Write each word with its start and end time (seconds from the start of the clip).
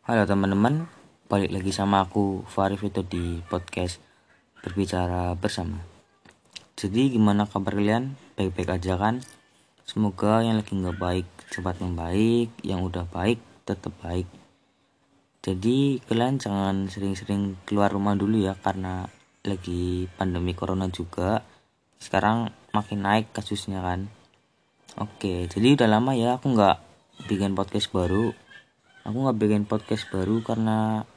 Halo 0.00 0.24
teman-teman, 0.24 0.88
balik 1.28 1.52
lagi 1.52 1.76
sama 1.76 2.00
aku 2.08 2.40
Farif 2.48 2.80
itu 2.80 3.04
di 3.04 3.44
podcast 3.52 4.00
berbicara 4.64 5.36
bersama. 5.36 5.76
Jadi 6.72 7.12
gimana 7.12 7.44
kabar 7.44 7.76
kalian? 7.76 8.16
Baik-baik 8.32 8.80
aja 8.80 8.96
kan? 8.96 9.20
Semoga 9.84 10.40
yang 10.40 10.56
lagi 10.56 10.72
nggak 10.72 10.96
baik 10.96 11.28
cepat 11.52 11.84
membaik, 11.84 12.48
yang 12.64 12.80
udah 12.80 13.04
baik 13.12 13.44
tetap 13.68 13.92
baik. 14.00 14.24
Jadi 15.44 16.00
kalian 16.08 16.40
jangan 16.40 16.88
sering-sering 16.88 17.60
keluar 17.68 17.92
rumah 17.92 18.16
dulu 18.16 18.40
ya 18.40 18.56
karena 18.56 19.04
lagi 19.44 20.08
pandemi 20.16 20.56
corona 20.56 20.88
juga. 20.88 21.44
Sekarang 22.00 22.48
makin 22.72 23.04
naik 23.04 23.36
kasusnya 23.36 23.84
kan. 23.84 24.08
Oke, 24.96 25.44
jadi 25.44 25.76
udah 25.76 25.92
lama 25.92 26.16
ya 26.16 26.40
aku 26.40 26.56
nggak 26.56 26.76
bikin 27.28 27.52
podcast 27.52 27.92
baru 27.92 28.32
aku 29.04 29.16
nggak 29.16 29.38
bikin 29.40 29.64
podcast 29.64 30.04
baru 30.12 30.44
karena 30.44 31.08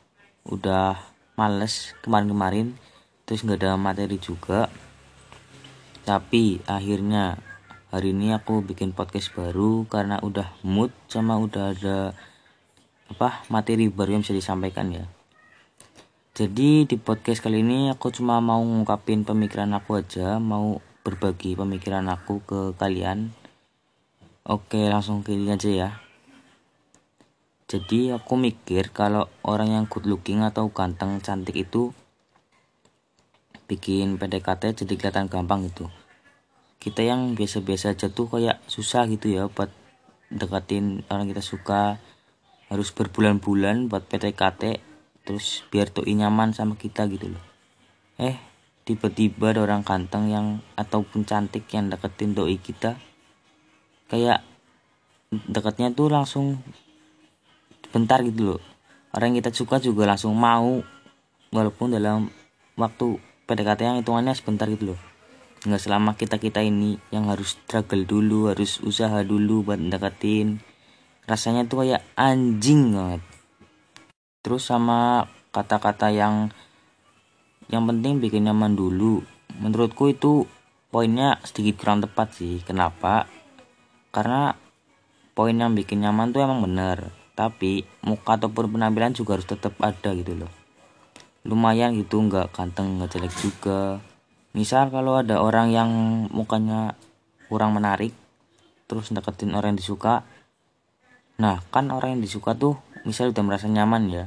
udah 0.48 0.95
males 1.35 1.91
kemarin-kemarin 2.03 2.77
terus 3.27 3.44
nggak 3.44 3.59
ada 3.63 3.71
materi 3.75 4.20
juga. 4.20 4.71
Tapi 6.03 6.59
akhirnya 6.67 7.39
hari 7.91 8.11
ini 8.11 8.35
aku 8.35 8.63
bikin 8.63 8.91
podcast 8.91 9.31
baru 9.31 9.88
karena 9.88 10.20
udah 10.20 10.52
mood 10.63 10.91
sama 11.08 11.39
udah 11.39 11.75
ada 11.75 11.98
apa 13.11 13.44
materi 13.52 13.88
baru 13.91 14.20
yang 14.20 14.23
bisa 14.23 14.36
disampaikan 14.36 14.91
ya. 14.91 15.05
Jadi 16.34 16.89
di 16.89 16.97
podcast 16.97 17.45
kali 17.45 17.61
ini 17.61 17.94
aku 17.94 18.09
cuma 18.09 18.41
mau 18.41 18.59
ngungkapin 18.63 19.22
pemikiran 19.22 19.70
aku 19.77 20.02
aja 20.02 20.41
mau 20.41 20.81
berbagi 21.05 21.53
pemikiran 21.53 22.09
aku 22.09 22.41
ke 22.44 22.59
kalian. 22.75 23.31
Oke 24.44 24.91
langsung 24.91 25.23
ke 25.23 25.36
aja 25.36 25.72
ya 25.72 25.89
jadi 27.73 28.22
aku 28.22 28.38
mikir 28.38 28.94
kalau 28.94 29.34
orang 29.41 29.73
yang 29.73 29.86
good 29.90 30.05
looking 30.05 30.45
atau 30.45 30.70
ganteng 30.70 31.18
cantik 31.26 31.58
itu 31.58 31.90
bikin 33.66 34.22
PDKT 34.22 34.86
jadi 34.86 34.94
kelihatan 34.94 35.25
gampang 35.25 35.66
gitu. 35.66 35.89
Kita 36.78 37.02
yang 37.02 37.34
biasa-biasa 37.34 37.97
aja 37.97 38.14
tuh 38.14 38.30
kayak 38.30 38.62
susah 38.70 39.09
gitu 39.09 39.34
ya 39.34 39.50
buat 39.50 39.73
deketin 40.30 41.02
orang 41.09 41.34
kita 41.34 41.42
suka. 41.42 41.97
Harus 42.70 42.94
berbulan-bulan 42.94 43.90
buat 43.90 44.06
PDKT 44.06 44.78
terus 45.25 45.66
biar 45.73 45.90
tuh 45.90 46.06
nyaman 46.06 46.53
sama 46.53 46.78
kita 46.78 47.09
gitu 47.09 47.34
loh. 47.34 47.44
Eh 48.22 48.38
tiba-tiba 48.86 49.50
ada 49.50 49.66
orang 49.66 49.81
ganteng 49.81 50.30
yang 50.30 50.62
ataupun 50.78 51.25
cantik 51.25 51.66
yang 51.73 51.90
deketin 51.90 52.38
doi 52.38 52.62
kita 52.62 53.02
kayak 54.14 54.45
dekatnya 55.50 55.90
tuh 55.90 56.14
langsung 56.14 56.62
bentar 57.94 58.19
gitu 58.25 58.58
loh. 58.58 58.61
Orang 59.13 59.31
yang 59.38 59.45
kita 59.45 59.53
suka 59.53 59.77
juga 59.77 60.09
langsung 60.09 60.33
mau 60.33 60.81
walaupun 61.53 61.94
dalam 61.94 62.33
waktu 62.73 63.22
PDKT 63.45 63.80
yang 63.85 63.97
hitungannya 64.02 64.33
sebentar 64.33 64.66
gitu 64.66 64.97
loh. 64.97 65.00
Nggak 65.63 65.81
selama 65.85 66.17
kita 66.17 66.41
kita 66.41 66.66
ini 66.66 66.97
yang 67.13 67.30
harus 67.30 67.55
struggle 67.55 68.03
dulu 68.03 68.50
harus 68.50 68.81
usaha 68.81 69.22
dulu 69.22 69.63
buat 69.63 69.80
deketin 69.80 70.59
rasanya 71.23 71.63
tuh 71.69 71.85
kayak 71.85 72.02
anjing 72.19 72.91
banget. 72.91 73.22
Terus 74.44 74.67
sama 74.67 75.30
kata-kata 75.55 76.11
yang 76.11 76.52
yang 77.72 77.88
penting 77.88 78.19
bikin 78.19 78.50
nyaman 78.50 78.75
dulu. 78.75 79.23
Menurutku 79.55 80.11
itu 80.11 80.50
poinnya 80.91 81.39
sedikit 81.47 81.80
kurang 81.80 82.03
tepat 82.03 82.35
sih. 82.35 82.59
Kenapa? 82.66 83.30
Karena 84.11 84.52
poin 85.31 85.55
yang 85.55 85.78
bikin 85.78 86.03
nyaman 86.03 86.35
tuh 86.35 86.44
emang 86.44 86.59
bener 86.66 87.22
tapi 87.34 87.86
muka 88.06 88.38
ataupun 88.38 88.78
penampilan 88.78 89.17
juga 89.17 89.38
harus 89.38 89.50
tetap 89.50 89.73
ada 89.81 90.14
gitu 90.14 90.38
loh. 90.38 90.52
Lumayan 91.44 91.98
gitu 91.98 92.22
nggak 92.22 92.53
ganteng 92.53 93.02
nggak 93.02 93.17
jelek 93.17 93.34
juga. 93.42 94.00
Misal 94.53 94.94
kalau 94.94 95.17
ada 95.17 95.42
orang 95.42 95.73
yang 95.73 95.90
mukanya 96.30 96.94
kurang 97.50 97.74
menarik 97.74 98.13
terus 98.85 99.09
deketin 99.09 99.57
orang 99.57 99.74
yang 99.74 99.81
disuka 99.81 100.22
nah 101.34 101.66
kan 101.74 101.90
orang 101.90 102.18
yang 102.18 102.22
disuka 102.22 102.53
tuh 102.53 102.78
misal 103.09 103.34
udah 103.34 103.44
merasa 103.44 103.66
nyaman 103.66 104.13
ya. 104.13 104.25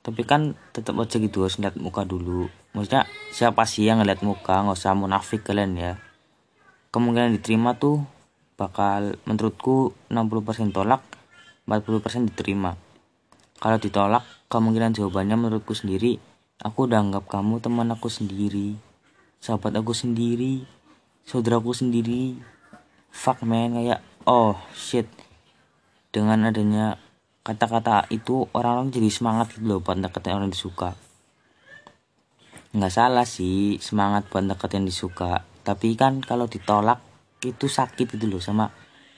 Tapi 0.00 0.22
kan 0.22 0.54
tetap 0.70 0.94
aja 1.02 1.18
gitu 1.18 1.44
harus 1.44 1.58
lihat 1.58 1.76
muka 1.76 2.06
dulu. 2.06 2.46
Maksudnya 2.72 3.10
siapa 3.34 3.66
sih 3.66 3.84
yang 3.84 3.98
ngeliat 3.98 4.22
muka? 4.22 4.62
Nggak 4.62 4.78
usah 4.78 4.94
munafik 4.94 5.42
kalian 5.42 5.74
ya. 5.74 5.92
Kemungkinan 6.94 7.34
diterima 7.34 7.74
tuh 7.74 8.06
bakal 8.54 9.20
menurutku 9.26 9.92
60% 10.08 10.70
tolak 10.72 11.15
40% 11.66 12.30
diterima. 12.30 12.78
Kalau 13.58 13.78
ditolak, 13.82 14.22
kemungkinan 14.46 14.94
jawabannya 14.94 15.34
menurutku 15.34 15.74
sendiri, 15.74 16.22
aku 16.62 16.86
udah 16.86 17.02
anggap 17.02 17.26
kamu 17.26 17.58
teman 17.58 17.90
aku 17.90 18.06
sendiri, 18.06 18.78
sahabat 19.42 19.74
aku 19.74 19.90
sendiri, 19.90 20.62
saudaraku 21.26 21.74
sendiri. 21.74 22.38
Fuck 23.10 23.42
man, 23.42 23.74
kayak 23.74 24.00
oh 24.30 24.54
shit. 24.76 25.10
Dengan 26.14 26.48
adanya 26.48 27.02
kata-kata 27.42 28.06
itu 28.14 28.46
orang-orang 28.54 28.94
jadi 28.94 29.10
semangat 29.10 29.54
gitu 29.54 29.66
loh 29.66 29.80
buat 29.82 29.98
deketin 29.98 30.36
orang 30.38 30.52
disuka. 30.52 30.94
Nggak 32.76 32.92
salah 32.92 33.26
sih 33.26 33.80
semangat 33.82 34.28
buat 34.28 34.44
deketin 34.44 34.84
yang 34.84 34.88
disuka. 34.92 35.42
Tapi 35.66 35.98
kan 35.98 36.22
kalau 36.22 36.46
ditolak 36.46 37.02
itu 37.42 37.66
sakit 37.66 38.18
gitu 38.18 38.26
loh 38.28 38.42
sama 38.42 38.70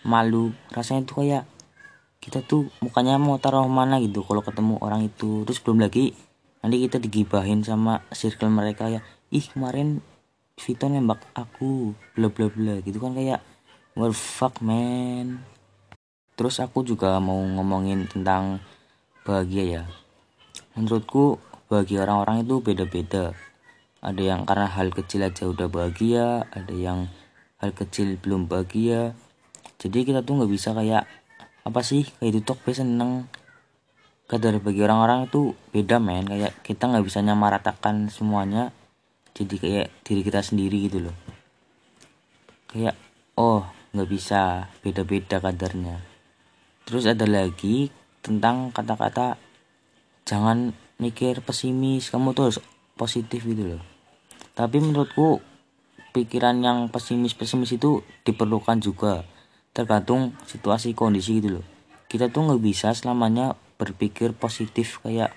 malu. 0.07 0.55
Rasanya 0.71 1.05
tuh 1.05 1.25
kayak 1.25 1.45
kita 2.19 2.43
tuh 2.43 2.69
mukanya 2.83 3.17
mau 3.17 3.39
taruh 3.39 3.67
mana 3.71 4.03
gitu 4.03 4.27
kalau 4.27 4.43
ketemu 4.43 4.75
orang 4.83 5.07
itu. 5.07 5.47
Terus 5.47 5.63
belum 5.63 5.79
lagi 5.83 6.13
nanti 6.61 6.77
kita 6.83 6.99
digibahin 6.99 7.63
sama 7.63 8.03
circle 8.11 8.51
mereka 8.51 8.91
ya 8.91 9.01
ih 9.31 9.45
kemarin 9.47 10.03
Vito 10.59 10.91
nembak 10.91 11.23
aku 11.39 11.95
bla 12.19 12.27
bla 12.27 12.51
bla 12.51 12.83
gitu 12.83 12.99
kan 12.99 13.15
kayak 13.15 13.39
what 13.95 14.11
fuck 14.11 14.59
man. 14.59 15.47
Terus 16.35 16.59
aku 16.59 16.83
juga 16.83 17.19
mau 17.23 17.39
ngomongin 17.39 18.11
tentang 18.11 18.59
bahagia 19.23 19.65
ya. 19.65 19.83
Menurutku 20.75 21.39
bagi 21.71 21.99
orang-orang 21.99 22.43
itu 22.43 22.59
beda-beda. 22.59 23.35
Ada 24.03 24.23
yang 24.23 24.41
karena 24.47 24.67
hal 24.67 24.91
kecil 24.95 25.27
aja 25.27 25.47
udah 25.47 25.67
bahagia 25.71 26.47
ada 26.51 26.75
yang 26.75 27.07
hal 27.63 27.71
kecil 27.75 28.19
belum 28.19 28.51
bahagia. 28.51 29.15
Jadi 29.79 30.11
kita 30.11 30.27
tuh 30.27 30.43
nggak 30.43 30.51
bisa 30.51 30.75
kayak 30.75 31.07
apa 31.69 31.85
sih? 31.85 32.09
Kayak 32.17 32.33
itu 32.33 32.41
tok 32.49 32.65
seneng. 32.73 33.29
Kadar 34.25 34.57
bagi 34.61 34.81
orang-orang 34.81 35.29
itu 35.29 35.53
beda 35.73 36.01
men. 36.01 36.25
Kayak 36.25 36.57
kita 36.65 36.89
nggak 36.89 37.05
bisa 37.05 37.21
nyamaratakan 37.21 38.09
semuanya 38.09 38.73
jadi 39.37 39.55
kayak 39.61 39.89
diri 40.01 40.21
kita 40.25 40.41
sendiri 40.41 40.89
gitu 40.89 41.05
loh. 41.05 41.17
Kayak 42.73 42.97
oh 43.37 43.69
nggak 43.93 44.09
bisa. 44.09 44.73
Beda-beda 44.81 45.37
kadarnya. 45.45 46.01
Terus 46.89 47.05
ada 47.05 47.29
lagi 47.29 47.93
tentang 48.25 48.73
kata-kata 48.73 49.37
jangan 50.25 50.73
mikir 50.97 51.45
pesimis. 51.45 52.09
Kamu 52.09 52.33
tuh 52.33 52.57
positif 52.97 53.45
gitu 53.45 53.77
loh. 53.77 53.83
Tapi 54.57 54.81
menurutku 54.81 55.45
pikiran 56.17 56.57
yang 56.65 56.89
pesimis 56.89 57.37
pesimis 57.37 57.77
itu 57.77 58.01
diperlukan 58.25 58.81
juga 58.81 59.23
tergantung 59.73 60.35
situasi 60.49 60.97
kondisi 60.97 61.39
gitu 61.39 61.61
loh. 61.61 61.67
Kita 62.09 62.33
tuh 62.33 62.49
nggak 62.49 62.63
bisa 62.65 62.97
selamanya 62.97 63.53
berpikir 63.79 64.35
positif 64.35 64.99
kayak 65.05 65.33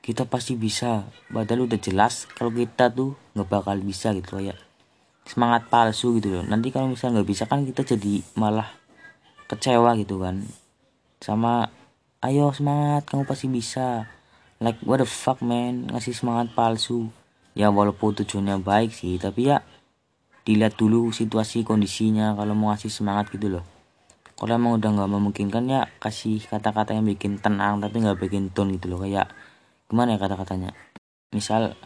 kita 0.00 0.24
pasti 0.24 0.56
bisa. 0.56 1.04
Padahal 1.28 1.66
udah 1.66 1.78
jelas 1.80 2.30
kalau 2.32 2.54
kita 2.54 2.88
tuh 2.92 3.18
nggak 3.34 3.48
bakal 3.50 3.76
bisa 3.82 4.14
gitu 4.14 4.40
kayak 4.40 4.56
semangat 5.26 5.68
palsu 5.68 6.16
gitu 6.20 6.40
loh. 6.40 6.44
Nanti 6.46 6.70
kalau 6.70 6.88
misalnya 6.88 7.20
nggak 7.20 7.28
bisa 7.28 7.44
kan 7.50 7.66
kita 7.66 7.82
jadi 7.84 8.22
malah 8.38 8.70
kecewa 9.50 9.96
gitu 10.00 10.22
kan. 10.22 10.44
Sama 11.20 11.68
ayo 12.24 12.52
semangat 12.54 13.10
kamu 13.10 13.26
pasti 13.26 13.46
bisa. 13.50 14.08
Like 14.62 14.80
what 14.86 15.02
the 15.02 15.08
fuck 15.08 15.42
man? 15.42 15.90
Ngasih 15.90 16.14
semangat 16.14 16.54
palsu. 16.54 17.10
Ya 17.58 17.70
walaupun 17.70 18.14
tujuannya 18.18 18.62
baik 18.62 18.90
sih 18.90 19.14
tapi 19.18 19.50
ya 19.50 19.62
dilihat 20.44 20.76
dulu 20.76 21.08
situasi 21.10 21.64
kondisinya 21.64 22.36
kalau 22.36 22.52
mau 22.52 22.70
ngasih 22.74 22.92
semangat 22.92 23.32
gitu 23.32 23.48
loh 23.58 23.64
kalau 24.34 24.58
emang 24.58 24.82
udah 24.82 24.90
nggak 24.90 25.10
memungkinkan 25.14 25.64
ya 25.70 25.86
kasih 26.02 26.42
kata-kata 26.42 26.90
yang 26.90 27.06
bikin 27.06 27.38
tenang 27.38 27.78
tapi 27.78 28.02
nggak 28.02 28.18
bikin 28.18 28.50
down 28.50 28.74
gitu 28.74 28.90
loh. 28.90 29.06
Kayak 29.06 29.30
gimana 29.86 30.18
ya 30.18 30.18
kata-katanya? 30.18 30.74
Misal 31.30 31.78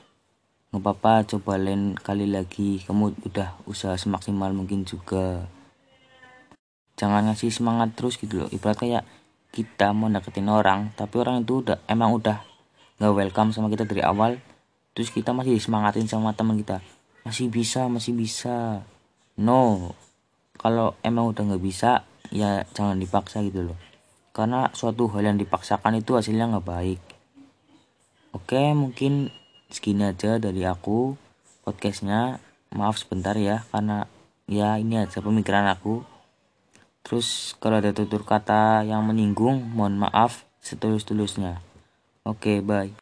nggak 0.73 0.81
apa-apa 0.81 1.29
coba 1.37 1.61
lain 1.61 1.93
kali 1.93 2.25
lagi. 2.25 2.81
Kamu 2.81 3.29
udah 3.29 3.61
usaha 3.69 3.93
semaksimal 4.00 4.56
mungkin 4.56 4.89
juga. 4.89 5.45
Jangan 6.97 7.29
ngasih 7.29 7.53
semangat 7.53 7.93
terus 7.93 8.17
gitu 8.17 8.41
loh. 8.41 8.49
Ibarat 8.49 8.81
kayak 8.81 9.05
kita 9.53 9.93
mau 9.93 10.09
deketin 10.09 10.49
orang 10.49 10.93
tapi 10.97 11.21
orang 11.21 11.45
itu 11.45 11.65
udah 11.65 11.85
emang 11.89 12.17
udah 12.17 12.45
nggak 13.00 13.12
welcome 13.12 13.53
sama 13.53 13.73
kita 13.73 13.89
dari 13.89 14.05
awal 14.05 14.37
terus 14.93 15.09
kita 15.09 15.33
masih 15.33 15.56
disemangatin 15.61 16.09
sama 16.09 16.33
teman 16.33 16.56
kita. 16.56 16.81
Masih 17.29 17.53
bisa 17.53 17.93
masih 17.93 18.17
bisa. 18.17 18.89
No. 19.37 19.93
Kalau 20.56 20.97
emang 21.05 21.29
udah 21.29 21.45
nggak 21.45 21.62
bisa 21.62 22.09
ya 22.35 22.65
jangan 22.77 23.01
dipaksa 23.01 23.45
gitu 23.45 23.73
loh. 23.73 23.79
Karena 24.33 24.71
suatu 24.77 25.11
hal 25.13 25.35
yang 25.35 25.39
dipaksakan 25.41 25.99
itu 25.99 26.15
hasilnya 26.15 26.49
nggak 26.49 26.67
baik. 26.67 27.01
Oke 28.37 28.73
mungkin 28.77 29.33
segini 29.73 30.09
aja 30.09 30.37
dari 30.37 30.65
aku 30.65 31.17
podcastnya. 31.65 32.41
Maaf 32.69 33.01
sebentar 33.01 33.33
ya 33.33 33.65
karena 33.73 34.05
ya 34.45 34.77
ini 34.77 35.01
aja 35.01 35.25
pemikiran 35.25 35.73
aku. 35.73 36.05
Terus 37.01 37.57
kalau 37.57 37.81
ada 37.81 37.97
tutur 37.97 38.29
kata 38.29 38.85
yang 38.85 39.09
menyinggung 39.09 39.73
mohon 39.73 39.97
maaf 39.97 40.45
setulus-tulusnya 40.69 41.65
oke 42.29 42.61
bye 42.61 42.93